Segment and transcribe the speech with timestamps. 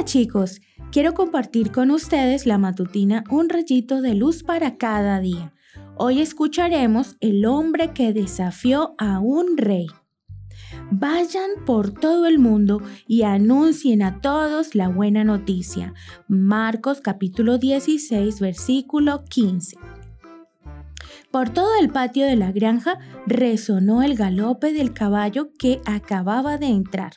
[0.00, 5.52] Hola chicos, quiero compartir con ustedes la matutina Un rayito de luz para cada día.
[5.94, 9.88] Hoy escucharemos El hombre que desafió a un rey.
[10.90, 15.92] Vayan por todo el mundo y anuncien a todos la buena noticia.
[16.28, 19.76] Marcos capítulo 16 versículo 15.
[21.30, 26.68] Por todo el patio de la granja resonó el galope del caballo que acababa de
[26.68, 27.12] entrar.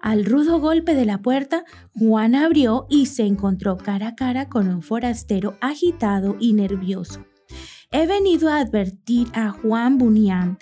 [0.00, 1.64] Al rudo golpe de la puerta,
[1.94, 7.24] Juan abrió y se encontró cara a cara con un forastero agitado y nervioso.
[7.92, 10.58] He venido a advertir a Juan Bunyan.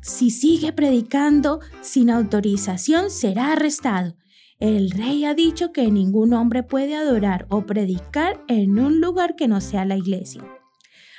[0.00, 4.16] Si sigue predicando sin autorización, será arrestado.
[4.60, 9.48] El rey ha dicho que ningún hombre puede adorar o predicar en un lugar que
[9.48, 10.42] no sea la iglesia.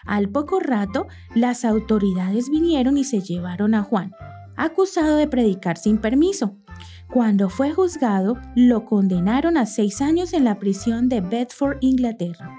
[0.05, 4.12] Al poco rato, las autoridades vinieron y se llevaron a Juan,
[4.55, 6.61] acusado de predicar sin permiso.
[7.12, 12.55] Cuando fue juzgado, lo condenaron a seis años en la prisión de Bedford, Inglaterra.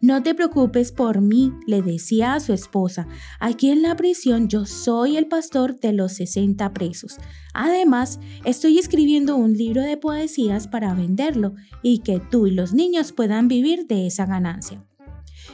[0.00, 3.06] No te preocupes por mí, le decía a su esposa.
[3.38, 7.18] Aquí en la prisión yo soy el pastor de los 60 presos.
[7.54, 13.12] Además, estoy escribiendo un libro de poesías para venderlo y que tú y los niños
[13.12, 14.84] puedan vivir de esa ganancia.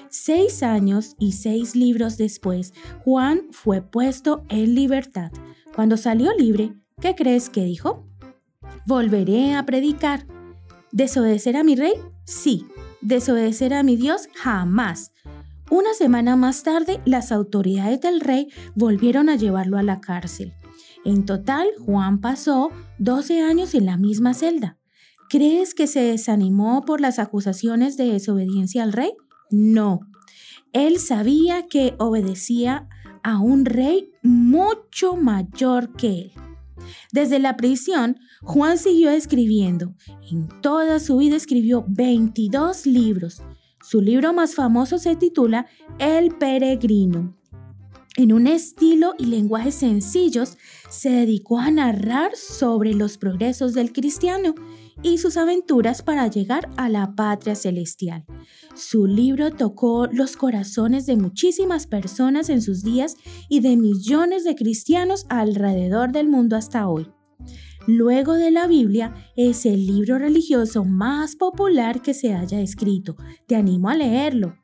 [0.09, 2.73] Seis años y seis libros después,
[3.05, 5.33] Juan fue puesto en libertad.
[5.75, 8.07] Cuando salió libre, ¿qué crees que dijo?
[8.87, 10.27] Volveré a predicar.
[10.93, 11.95] ¿Desobedecer a mi rey?
[12.25, 12.67] Sí.
[13.01, 14.29] ¿Desobedecer a mi Dios?
[14.35, 15.13] Jamás.
[15.71, 20.53] Una semana más tarde, las autoridades del rey volvieron a llevarlo a la cárcel.
[21.05, 24.79] En total, Juan pasó 12 años en la misma celda.
[25.29, 29.13] ¿Crees que se desanimó por las acusaciones de desobediencia al rey?
[29.51, 30.01] No,
[30.73, 32.89] él sabía que obedecía
[33.23, 36.33] a un rey mucho mayor que él.
[37.13, 39.95] Desde la prisión, Juan siguió escribiendo.
[40.31, 43.43] En toda su vida escribió 22 libros.
[43.83, 45.67] Su libro más famoso se titula
[45.99, 47.40] El Peregrino.
[48.17, 50.59] En un estilo y lenguaje sencillos,
[50.91, 54.55] se dedicó a narrar sobre los progresos del cristiano
[55.03, 58.25] y sus aventuras para llegar a la patria celestial.
[58.75, 63.17] Su libro tocó los corazones de muchísimas personas en sus días
[63.49, 67.07] y de millones de cristianos alrededor del mundo hasta hoy.
[67.87, 73.17] Luego de la Biblia, es el libro religioso más popular que se haya escrito.
[73.47, 74.57] Te animo a leerlo.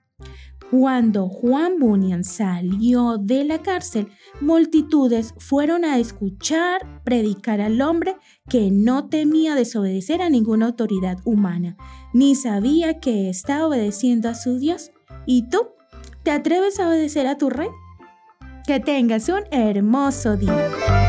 [0.70, 4.08] Cuando Juan Bunyan salió de la cárcel,
[4.40, 8.16] multitudes fueron a escuchar predicar al hombre
[8.48, 11.76] que no temía desobedecer a ninguna autoridad humana,
[12.12, 14.90] ni sabía que estaba obedeciendo a su Dios.
[15.24, 15.68] ¿Y tú?
[16.24, 17.68] ¿Te atreves a obedecer a tu rey?
[18.66, 21.05] Que tengas un hermoso día.